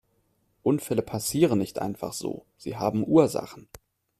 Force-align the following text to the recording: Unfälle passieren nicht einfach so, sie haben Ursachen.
Unfälle 0.63 1.03
passieren 1.03 1.59
nicht 1.59 1.77
einfach 1.77 2.13
so, 2.13 2.47
sie 2.57 2.75
haben 2.75 3.05
Ursachen. 3.05 3.67